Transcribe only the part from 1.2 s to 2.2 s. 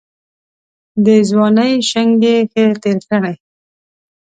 ځوانۍ شنګ